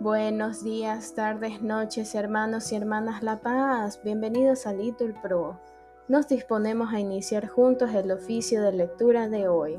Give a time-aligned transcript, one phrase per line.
[0.00, 4.00] Buenos días, tardes, noches, hermanos y hermanas La Paz.
[4.02, 5.60] Bienvenidos a Little Pro.
[6.08, 9.78] Nos disponemos a iniciar juntos el oficio de lectura de hoy,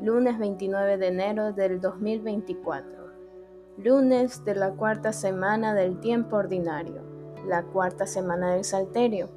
[0.00, 2.90] lunes 29 de enero del 2024,
[3.76, 7.04] lunes de la cuarta semana del tiempo ordinario,
[7.46, 9.28] la cuarta semana del Salterio.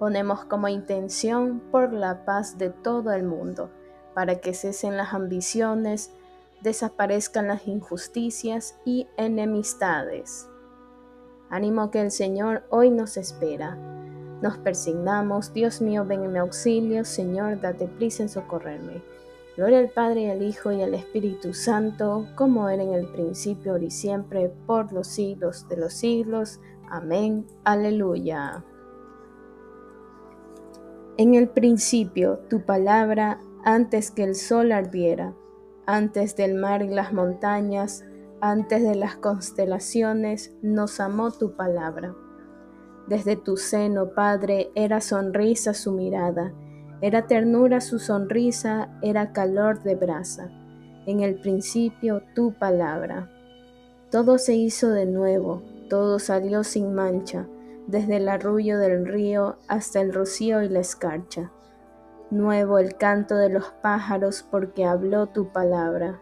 [0.00, 3.70] Ponemos como intención por la paz de todo el mundo,
[4.12, 6.10] para que cesen las ambiciones,
[6.64, 10.48] desaparezcan las injusticias y enemistades.
[11.50, 13.76] Ánimo que el Señor hoy nos espera.
[14.42, 19.02] Nos persignamos, Dios mío, ven en mi auxilio, Señor, date prisa en socorrerme.
[19.56, 23.84] Gloria al Padre, al Hijo y al Espíritu Santo, como era en el principio, ahora
[23.84, 26.60] y siempre, por los siglos de los siglos.
[26.88, 27.46] Amén.
[27.62, 28.64] Aleluya.
[31.18, 35.34] En el principio, tu palabra, antes que el sol ardiera,
[35.86, 38.04] antes del mar y las montañas,
[38.40, 42.14] antes de las constelaciones, nos amó tu palabra.
[43.06, 46.52] Desde tu seno, Padre, era sonrisa su mirada,
[47.00, 50.50] era ternura su sonrisa, era calor de brasa.
[51.06, 53.30] En el principio, tu palabra.
[54.10, 57.46] Todo se hizo de nuevo, todo salió sin mancha,
[57.86, 61.50] desde el arrullo del río hasta el rocío y la escarcha
[62.34, 66.20] nuevo el canto de los pájaros porque habló tu palabra.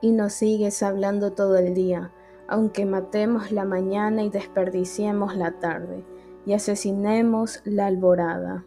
[0.00, 2.12] Y nos sigues hablando todo el día,
[2.46, 6.04] aunque matemos la mañana y desperdiciemos la tarde,
[6.46, 8.64] y asesinemos la alborada.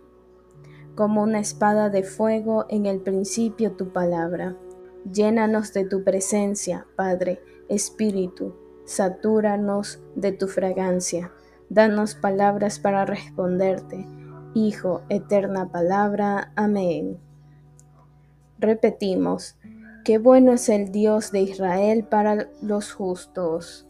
[0.96, 4.58] Como una espada de fuego en el principio tu palabra.
[5.10, 11.32] Llénanos de tu presencia, Padre, Espíritu, satúranos de tu fragancia.
[11.70, 14.06] Danos palabras para responderte
[14.54, 16.52] Hijo, eterna palabra.
[16.58, 17.18] Amén.
[18.60, 19.56] Repetimos,
[20.04, 23.88] qué bueno es el Dios de Israel para los justos.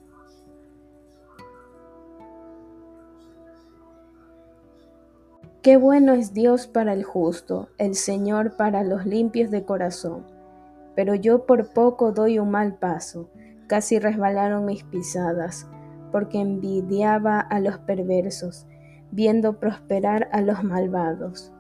[5.64, 10.28] Qué bueno es Dios para el justo, el Señor para los limpios de corazón.
[10.96, 13.32] Pero yo por poco doy un mal paso,
[13.66, 15.66] casi resbalaron mis pisadas,
[16.12, 18.68] porque envidiaba a los perversos
[19.12, 21.52] viendo prosperar a los malvados.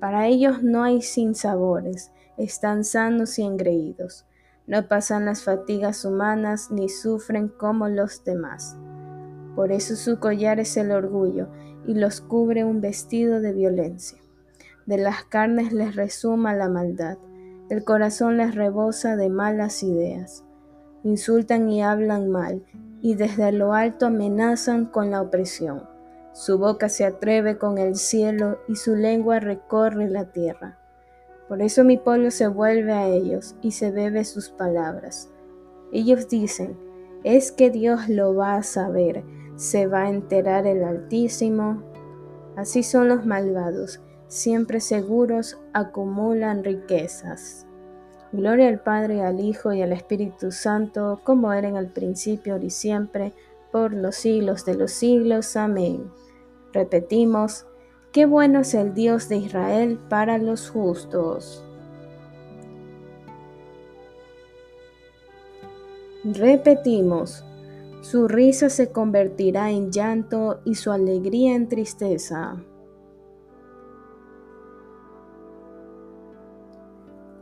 [0.00, 4.26] Para ellos no hay sinsabores, están sanos y engreídos,
[4.66, 8.76] no pasan las fatigas humanas ni sufren como los demás.
[9.54, 11.48] Por eso su collar es el orgullo
[11.86, 14.18] y los cubre un vestido de violencia.
[14.86, 17.18] De las carnes les resuma la maldad,
[17.70, 20.44] el corazón les rebosa de malas ideas.
[21.02, 22.64] Insultan y hablan mal,
[23.00, 25.93] y desde lo alto amenazan con la opresión
[26.34, 30.76] su boca se atreve con el cielo y su lengua recorre la tierra.
[31.48, 35.30] Por eso mi pueblo se vuelve a ellos y se bebe sus palabras.
[35.92, 36.76] Ellos dicen,
[37.22, 39.22] es que Dios lo va a saber,
[39.54, 41.84] se va a enterar el Altísimo.
[42.56, 47.68] Así son los malvados, siempre seguros acumulan riquezas.
[48.32, 52.70] Gloria al Padre, al Hijo y al Espíritu Santo, como era en el principio, y
[52.70, 53.32] siempre,
[53.70, 55.54] por los siglos de los siglos.
[55.54, 56.10] Amén.
[56.74, 57.66] Repetimos,
[58.10, 61.64] qué bueno es el Dios de Israel para los justos.
[66.24, 67.44] Repetimos,
[68.00, 72.56] su risa se convertirá en llanto y su alegría en tristeza.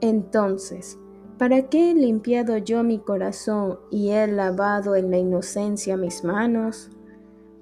[0.03, 0.98] Entonces,
[1.38, 6.91] ¿para qué he limpiado yo mi corazón y he lavado en la inocencia mis manos?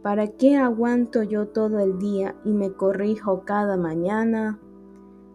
[0.03, 4.59] ¿Para qué aguanto yo todo el día y me corrijo cada mañana?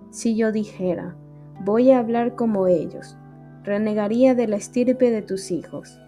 [0.09, 1.15] Si yo dijera,
[1.63, 3.15] voy a hablar como ellos,
[3.63, 5.99] renegaría de la estirpe de tus hijos.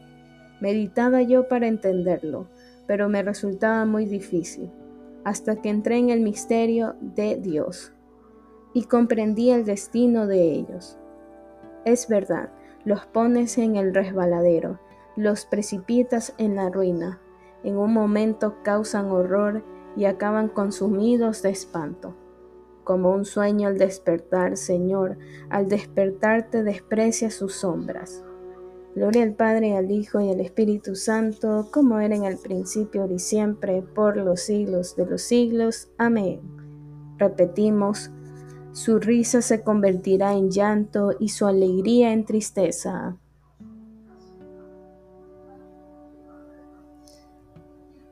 [0.60, 2.48] Meditaba yo para entenderlo,
[2.88, 4.72] pero me resultaba muy difícil,
[5.24, 7.94] hasta que entré en el misterio de Dios
[8.74, 10.98] y comprendí el destino de ellos.
[11.86, 12.50] Es verdad,
[12.86, 14.80] los pones en el resbaladero,
[15.16, 17.22] los precipitas en la ruina,
[17.64, 19.64] en un momento causan horror
[19.96, 22.16] y acaban consumidos de espanto.
[22.84, 25.18] Como un sueño al despertar, Señor,
[25.50, 28.24] al despertar te desprecia sus sombras.
[28.96, 33.20] Gloria al Padre, al Hijo y al Espíritu Santo, como era en el principio y
[33.20, 35.90] siempre, por los siglos de los siglos.
[35.98, 36.42] Amén.
[37.18, 38.12] Repetimos,
[38.72, 43.18] su risa se convertirá en llanto y su alegría en tristeza.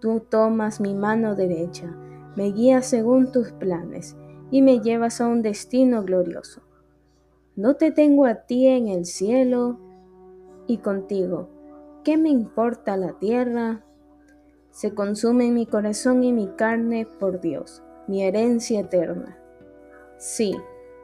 [0.00, 1.94] tú tomas mi mano derecha,
[2.36, 4.16] me guías según tus planes
[4.50, 6.62] y me llevas a un destino glorioso.
[7.56, 9.78] No te tengo a ti en el cielo
[10.66, 11.48] y contigo.
[12.04, 13.84] ¿Qué me importa la tierra?
[14.70, 19.38] Se consume mi corazón y mi carne por Dios, mi herencia eterna.
[20.18, 20.56] Sí,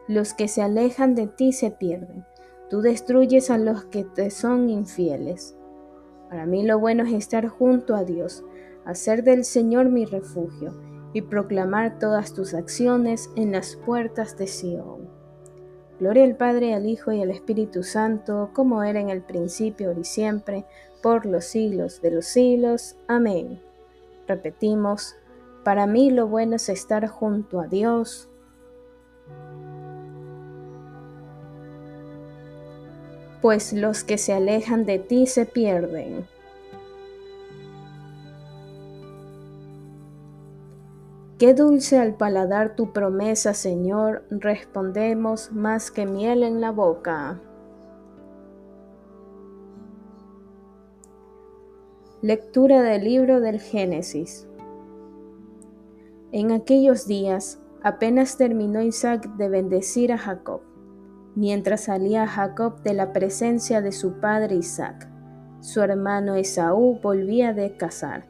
[0.07, 2.25] los que se alejan de ti se pierden.
[2.71, 5.57] Tú destruyes a los que te son infieles.
[6.35, 8.43] Para mí lo bueno es estar junto a Dios,
[8.85, 10.75] hacer del Señor mi refugio
[11.13, 15.09] y proclamar todas tus acciones en las puertas de Sión.
[16.01, 20.03] Gloria al Padre, al Hijo y al Espíritu Santo, como era en el principio, y
[20.03, 20.65] siempre,
[21.05, 22.97] por los siglos de los siglos.
[23.07, 23.61] Amén.
[24.27, 25.15] Repetimos,
[25.63, 28.29] para mí lo bueno es estar junto a Dios,
[33.45, 36.27] pues los que se alejan de ti se pierden.
[41.39, 47.39] Qué dulce al paladar tu promesa, Señor, respondemos más que miel en la boca.
[52.23, 54.49] Lectura del libro del Génesis.
[56.33, 60.63] En aquellos días, apenas terminó Isaac de bendecir a Jacob
[61.35, 65.09] mientras salía Jacob de la presencia de su padre Isaac.
[65.61, 68.27] Su hermano Esaú volvía de cazar.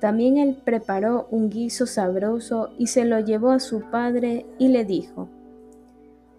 [0.00, 4.84] También él preparó un guiso sabroso y se lo llevó a su padre y le
[4.84, 5.28] dijo,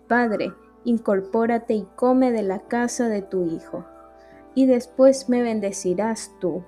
[0.07, 0.51] Padre,
[0.83, 3.85] incorpórate y come de la casa de tu hijo,
[4.53, 6.63] y después me bendecirás tú.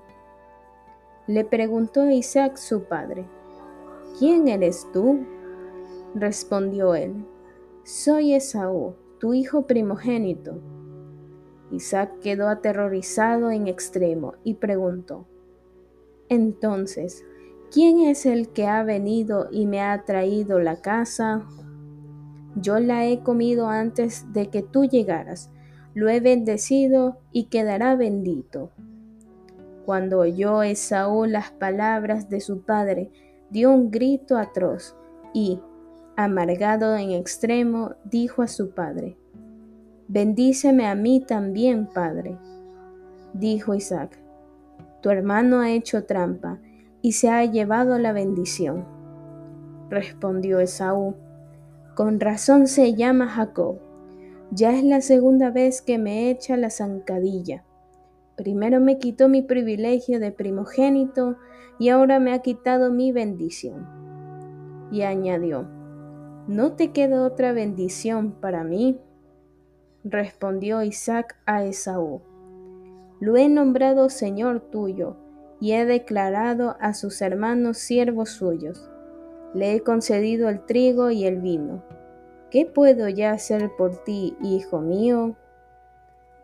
[1.27, 3.25] Le preguntó Isaac su padre,
[4.17, 5.25] ¿quién eres tú?
[6.13, 7.25] Respondió él,
[7.85, 10.59] soy Esaú, tu hijo primogénito.
[11.71, 15.27] Isaac quedó aterrorizado en extremo y preguntó,
[16.27, 17.23] Entonces,
[17.71, 21.45] ¿quién es el que ha venido y me ha traído la casa?
[22.55, 25.51] Yo la he comido antes de que tú llegaras,
[25.93, 28.71] lo he bendecido y quedará bendito.
[29.85, 33.11] Cuando oyó Esaú las palabras de su padre,
[33.51, 34.95] dio un grito atroz
[35.35, 35.59] y,
[36.15, 39.17] amargado en extremo, dijo a su padre,
[40.07, 42.37] Bendíceme a mí también, padre.
[43.33, 44.19] Dijo Isaac,
[45.01, 46.59] Tu hermano ha hecho trampa
[47.01, 48.85] y se ha llevado la bendición.
[49.89, 51.15] Respondió Esaú,
[51.95, 53.79] Con razón se llama Jacob.
[54.51, 57.63] Ya es la segunda vez que me echa la zancadilla.
[58.35, 61.37] Primero me quitó mi privilegio de primogénito
[61.79, 63.87] y ahora me ha quitado mi bendición.
[64.91, 65.67] Y añadió,
[66.47, 68.99] ¿No te queda otra bendición para mí?
[70.03, 72.21] Respondió Isaac a Esaú.
[73.19, 75.17] Lo he nombrado Señor tuyo,
[75.59, 78.91] y he declarado a sus hermanos siervos suyos.
[79.55, 81.83] Le he concedido el trigo y el vino.
[82.51, 85.35] ¿Qué puedo ya hacer por ti, hijo mío?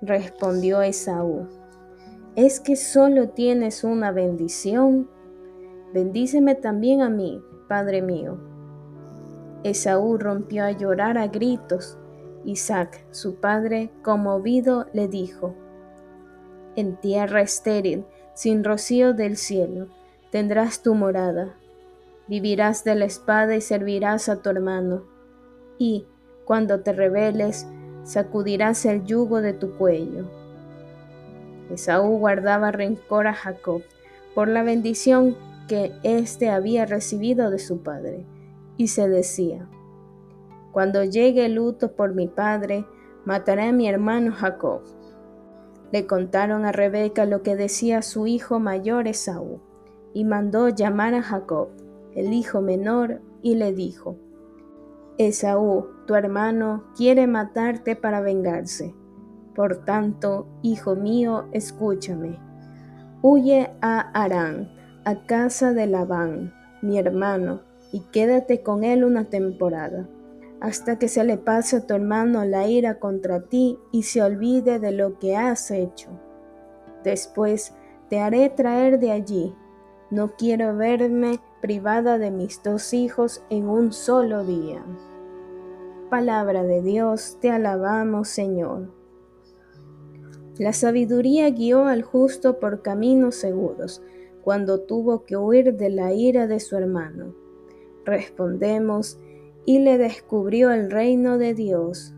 [0.01, 1.48] Respondió Esaú.
[2.36, 5.08] ¿Es que solo tienes una bendición?
[5.93, 8.50] Bendíceme también a mí, Padre mío
[9.63, 11.98] Esaú rompió a llorar a gritos.
[12.46, 15.53] Isaac, su padre, conmovido, le dijo,
[16.75, 19.88] En tierra estéril, sin rocío del cielo,
[20.32, 21.56] tendrás tu morada.
[22.27, 25.03] Vivirás de la espada y servirás a tu hermano.
[25.77, 26.08] Y,
[26.46, 27.68] cuando te rebeles,
[28.03, 30.25] sacudirás el yugo de tu cuello.
[31.70, 33.84] Esaú guardaba rencor a Jacob
[34.34, 35.38] por la bendición
[35.68, 38.25] que éste había recibido de su padre
[38.81, 39.69] y se decía,
[40.71, 42.83] Cuando llegue el luto por mi padre,
[43.25, 44.81] mataré a mi hermano Jacob.
[45.91, 49.61] Le contaron a Rebeca lo que decía su hijo mayor Esaú,
[50.15, 51.67] y mandó llamar a Jacob,
[52.15, 54.17] el hijo menor, y le dijo,
[55.19, 58.95] Esaú, tu hermano, quiere matarte para vengarse.
[59.53, 62.39] Por tanto, hijo mío, escúchame.
[63.21, 64.71] Huye a Arán,
[65.05, 67.61] a casa de Labán, mi hermano,
[67.91, 70.07] y quédate con él una temporada,
[70.60, 74.79] hasta que se le pase a tu hermano la ira contra ti y se olvide
[74.79, 76.10] de lo que has hecho.
[77.03, 77.74] Después
[78.10, 79.55] te haré traer de allí.
[80.10, 84.83] No quiero verme privada de mis dos hijos en un solo día.
[86.10, 88.91] Palabra de Dios, te alabamos Señor.
[90.57, 94.03] La sabiduría guió al justo por caminos seguros,
[94.43, 97.40] cuando tuvo que huir de la ira de su hermano.
[98.05, 99.20] Respondemos,
[99.65, 102.13] y le descubrió el reino de Dios.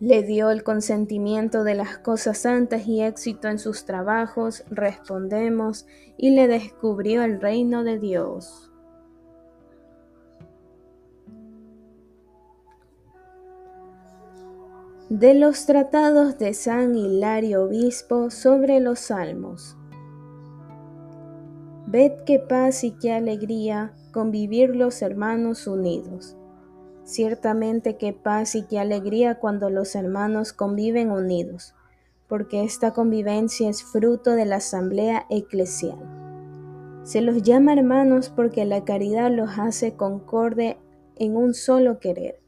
[0.00, 6.30] Le dio el consentimiento de las cosas santas y éxito en sus trabajos, respondemos, y
[6.30, 8.70] le descubrió el reino de Dios.
[15.08, 19.77] De los tratados de San Hilario Obispo sobre los Salmos.
[21.90, 26.36] Ved qué paz y qué alegría convivir los hermanos unidos.
[27.04, 31.74] Ciertamente qué paz y qué alegría cuando los hermanos conviven unidos,
[32.28, 35.96] porque esta convivencia es fruto de la asamblea eclesial.
[37.04, 40.76] Se los llama hermanos porque la caridad los hace concorde
[41.16, 42.38] en un solo querer.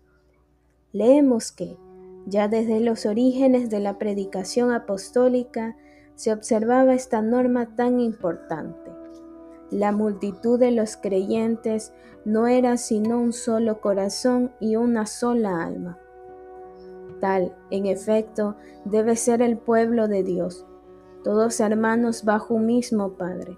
[0.92, 1.78] Leemos que,
[2.26, 5.78] ya desde los orígenes de la predicación apostólica,
[6.14, 8.99] se observaba esta norma tan importante
[9.70, 11.92] la multitud de los creyentes
[12.24, 15.98] no era sino un solo corazón y una sola alma.
[17.20, 20.66] Tal, en efecto, debe ser el pueblo de Dios,
[21.22, 23.56] todos hermanos bajo un mismo Padre,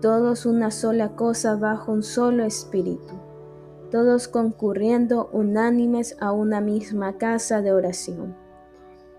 [0.00, 3.14] todos una sola cosa bajo un solo Espíritu,
[3.90, 8.36] todos concurriendo unánimes a una misma casa de oración,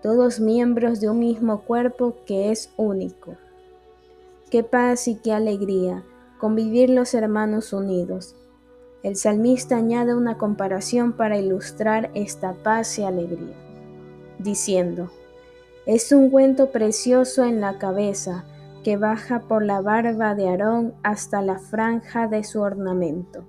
[0.02, 3.36] todos miembros de un mismo cuerpo que es único.
[4.50, 6.04] Qué paz y qué alegría
[6.42, 8.34] convivir los hermanos unidos.
[9.04, 13.54] El salmista añade una comparación para ilustrar esta paz y alegría,
[14.40, 15.12] diciendo,
[15.86, 18.44] es un ungüento precioso en la cabeza
[18.82, 23.44] que baja por la barba de Aarón hasta la franja de su ornamento.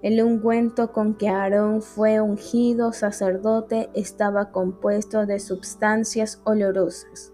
[0.00, 7.31] El ungüento con que Aarón fue ungido sacerdote estaba compuesto de substancias olorosas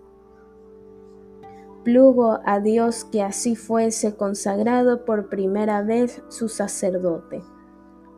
[1.84, 7.42] Plugo a Dios que así fuese consagrado por primera vez su sacerdote.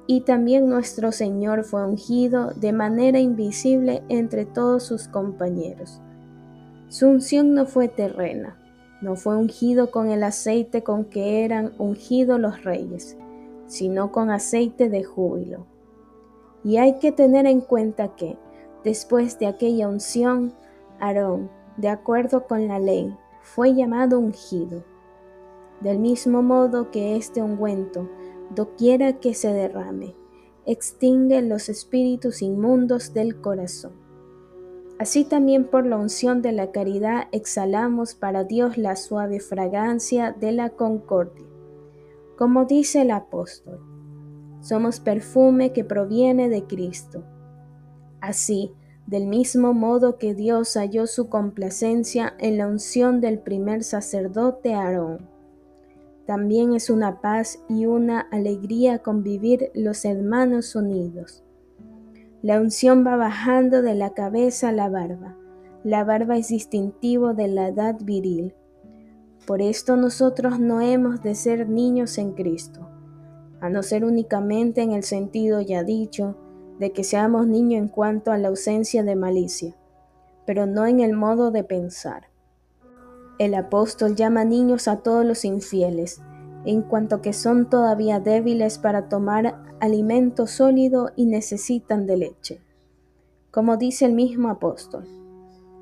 [0.07, 6.01] Y también nuestro Señor fue ungido de manera invisible entre todos sus compañeros.
[6.89, 8.59] Su unción no fue terrena,
[9.01, 13.17] no fue ungido con el aceite con que eran ungidos los reyes,
[13.67, 15.67] sino con aceite de júbilo.
[16.65, 18.37] Y hay que tener en cuenta que,
[18.85, 20.53] después de aquella unción,
[20.99, 24.85] Aarón, de acuerdo con la ley, fue llamado ungido.
[25.81, 28.09] Del mismo modo que este ungüento,
[28.55, 30.15] doquiera que se derrame,
[30.67, 33.93] extingue los espíritus inmundos del corazón.
[34.99, 40.53] Así también por la unción de la caridad exhalamos para Dios la suave fragancia de
[40.53, 41.47] la concordia.
[42.37, 43.81] Como dice el apóstol,
[44.61, 47.25] somos perfume que proviene de Cristo.
[48.21, 48.75] Así,
[49.11, 55.29] del mismo modo que Dios halló su complacencia en la unción del primer sacerdote Aarón.
[56.27, 61.43] También es una paz y una alegría convivir los hermanos unidos.
[62.41, 65.37] La unción va bajando de la cabeza a la barba.
[65.83, 68.55] La barba es distintivo de la edad viril.
[69.45, 72.89] Por esto nosotros no hemos de ser niños en Cristo,
[73.61, 76.37] a no ser únicamente en el sentido ya dicho,
[76.81, 79.77] de que seamos niños en cuanto a la ausencia de malicia,
[80.47, 82.29] pero no en el modo de pensar.
[83.39, 86.23] El apóstol llama niños a todos los infieles,
[86.65, 92.61] en cuanto que son todavía débiles para tomar alimento sólido y necesitan de leche.
[93.51, 95.07] Como dice el mismo apóstol,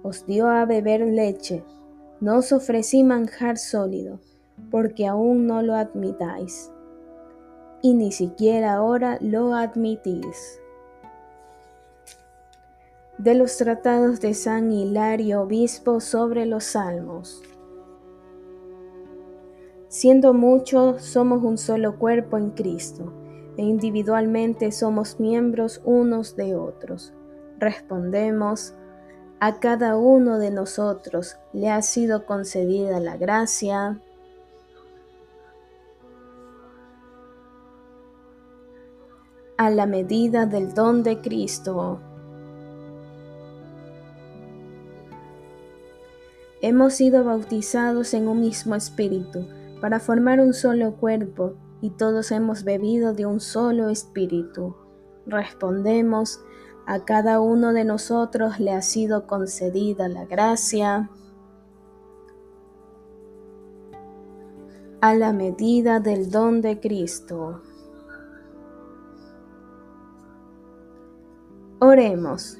[0.02, 1.62] os dio a beber leche,
[2.20, 4.18] no os ofrecí manjar sólido,
[4.72, 6.72] porque aún no lo admitáis,
[7.82, 10.60] y ni siquiera ahora lo admitís
[13.18, 17.42] de los tratados de San Hilario Obispo sobre los Salmos.
[19.88, 23.12] Siendo muchos, somos un solo cuerpo en Cristo,
[23.56, 27.12] e individualmente somos miembros unos de otros.
[27.58, 28.74] Respondemos,
[29.40, 34.00] a cada uno de nosotros le ha sido concedida la gracia,
[39.56, 42.00] a la medida del don de Cristo.
[46.60, 49.46] Hemos sido bautizados en un mismo espíritu
[49.80, 54.74] para formar un solo cuerpo y todos hemos bebido de un solo espíritu.
[55.26, 56.40] Respondemos,
[56.86, 61.10] a cada uno de nosotros le ha sido concedida la gracia
[65.00, 67.62] a la medida del don de Cristo.
[71.78, 72.58] Oremos.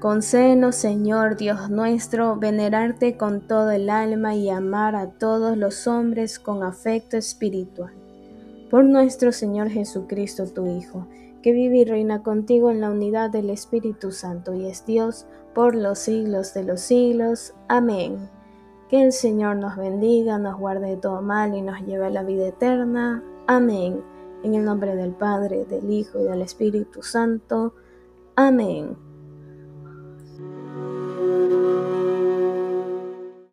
[0.00, 6.38] Concédenos, Señor Dios nuestro, venerarte con todo el alma y amar a todos los hombres
[6.38, 7.94] con afecto espiritual.
[8.70, 11.06] Por nuestro Señor Jesucristo, tu Hijo,
[11.42, 15.74] que vive y reina contigo en la unidad del Espíritu Santo y es Dios por
[15.74, 17.54] los siglos de los siglos.
[17.68, 18.28] Amén.
[18.90, 22.22] Que el Señor nos bendiga, nos guarde de todo mal y nos lleve a la
[22.22, 23.24] vida eterna.
[23.46, 24.02] Amén.
[24.42, 27.72] En el nombre del Padre, del Hijo y del Espíritu Santo.
[28.34, 29.05] Amén.